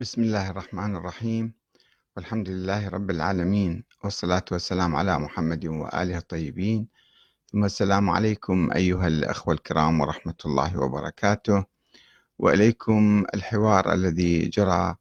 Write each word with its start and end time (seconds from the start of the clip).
بسم 0.00 0.22
الله 0.22 0.50
الرحمن 0.50 0.96
الرحيم. 0.96 1.52
والحمد 2.16 2.48
لله 2.48 2.88
رب 2.88 3.10
العالمين 3.10 3.84
والصلاة 4.04 4.44
والسلام 4.52 4.96
على 4.96 5.18
محمد 5.18 5.66
وآله 5.66 6.18
الطيبين. 6.18 6.88
ثم 7.52 7.64
السلام 7.64 8.10
عليكم 8.10 8.72
أيها 8.72 9.06
الأخوة 9.08 9.54
الكرام 9.54 10.00
ورحمة 10.00 10.34
الله 10.46 10.78
وبركاته. 10.80 11.64
وإليكم 12.38 13.24
الحوار 13.34 13.92
الذي 13.92 14.48
جرى 14.48 14.96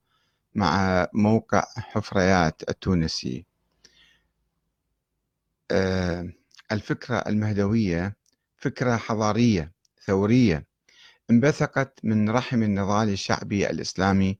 مع 0.55 1.07
موقع 1.13 1.63
حفريات 1.77 2.61
التونسي. 2.69 3.45
آه، 5.71 6.33
الفكرة 6.71 7.17
المهدوية 7.27 8.15
فكرة 8.57 8.95
حضارية 8.97 9.71
ثورية 10.05 10.65
انبثقت 11.31 11.99
من 12.03 12.29
رحم 12.29 12.63
النضال 12.63 13.09
الشعبي 13.09 13.69
الإسلامي 13.69 14.39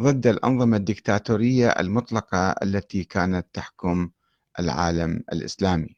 ضد 0.00 0.26
الأنظمة 0.26 0.76
الدكتاتورية 0.76 1.68
المطلقة 1.68 2.50
التي 2.50 3.04
كانت 3.04 3.46
تحكم 3.52 4.10
العالم 4.58 5.24
الإسلامي. 5.32 5.96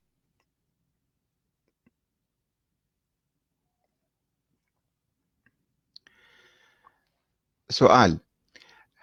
سؤال 7.70 8.20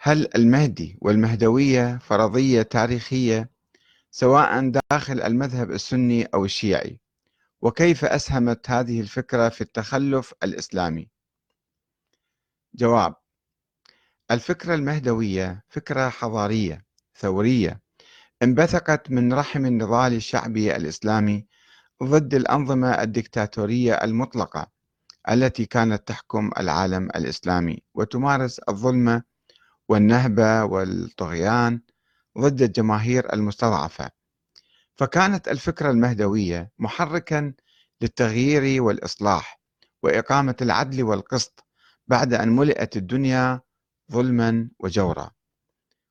هل 0.02 0.27
المهدي 0.35 0.98
والمهدوية 1.02 1.98
فرضية 1.98 2.62
تاريخية 2.62 3.49
سواء 4.12 4.70
داخل 4.91 5.21
المذهب 5.21 5.71
السني 5.71 6.26
أو 6.26 6.45
الشيعي؟ 6.45 6.99
وكيف 7.62 8.05
أسهمت 8.05 8.70
هذه 8.70 9.02
الفكرة 9.02 9.49
في 9.49 9.62
التخلف 9.62 10.34
الإسلامي؟ 10.43 11.09
جواب 12.73 13.16
الفكرة 14.31 14.75
المهدوية 14.75 15.63
فكرة 15.69 16.09
حضارية 16.09 16.85
ثورية 17.15 17.81
انبثقت 18.43 19.12
من 19.12 19.34
رحم 19.34 19.65
النضال 19.65 20.13
الشعبي 20.13 20.76
الإسلامي 20.76 21.45
ضد 22.04 22.34
الأنظمة 22.34 23.01
الدكتاتورية 23.01 23.93
المطلقة 23.93 24.67
التي 25.29 25.65
كانت 25.65 26.07
تحكم 26.07 26.51
العالم 26.59 27.04
الإسلامي 27.15 27.84
وتمارس 27.93 28.59
الظلم 28.59 29.23
والنهبة 29.89 30.63
والطغيان 30.63 31.82
ضد 32.37 32.61
الجماهير 32.61 33.34
المستضعفة. 33.34 34.09
فكانت 34.95 35.48
الفكرة 35.48 35.91
المهدوية 35.91 36.71
محركا 36.79 37.54
للتغيير 38.01 38.84
والإصلاح 38.84 39.59
وإقامة 40.04 40.55
العدل 40.61 41.04
والقسط 41.04 41.65
بعد 42.07 42.34
أن 42.34 42.55
ملئت 42.55 42.98
الدنيا 42.98 43.61
ظلما 44.12 44.70
وجورا. 44.79 45.32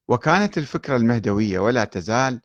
وكانت 0.08 0.58
الفكرة 0.58 0.96
المهدوية 0.96 1.58
ولا 1.58 1.84
تزال 1.84 2.40